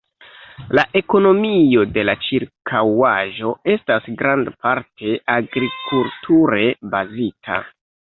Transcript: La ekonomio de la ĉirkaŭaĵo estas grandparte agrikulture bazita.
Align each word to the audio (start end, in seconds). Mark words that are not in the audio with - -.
La 0.77 0.85
ekonomio 1.01 1.83
de 1.97 2.05
la 2.09 2.15
ĉirkaŭaĵo 2.29 3.53
estas 3.75 4.11
grandparte 4.25 5.15
agrikulture 5.39 6.69
bazita. 6.97 7.65